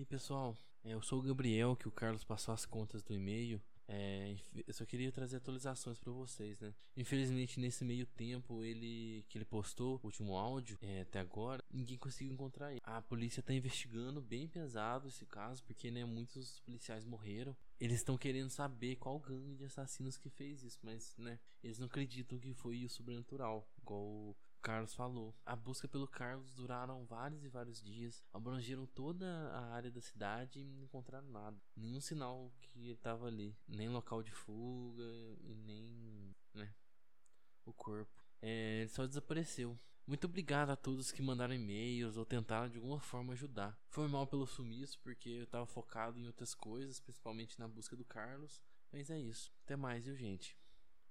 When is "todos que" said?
40.76-41.22